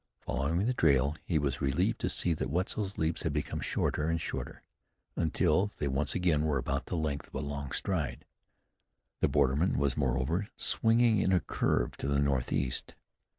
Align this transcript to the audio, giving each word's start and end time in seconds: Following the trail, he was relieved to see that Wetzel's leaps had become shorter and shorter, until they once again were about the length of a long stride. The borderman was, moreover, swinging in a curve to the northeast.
Following 0.21 0.65
the 0.65 0.73
trail, 0.73 1.15
he 1.27 1.37
was 1.37 1.61
relieved 1.61 2.01
to 2.01 2.09
see 2.09 2.33
that 2.33 2.49
Wetzel's 2.49 2.97
leaps 2.97 3.21
had 3.21 3.31
become 3.33 3.59
shorter 3.59 4.09
and 4.09 4.19
shorter, 4.19 4.63
until 5.15 5.69
they 5.77 5.87
once 5.87 6.15
again 6.15 6.43
were 6.43 6.57
about 6.57 6.87
the 6.87 6.95
length 6.97 7.27
of 7.27 7.35
a 7.35 7.39
long 7.45 7.71
stride. 7.71 8.25
The 9.19 9.29
borderman 9.29 9.77
was, 9.77 9.95
moreover, 9.95 10.47
swinging 10.57 11.19
in 11.19 11.31
a 11.31 11.39
curve 11.39 11.97
to 11.97 12.07
the 12.07 12.17
northeast. 12.19 12.95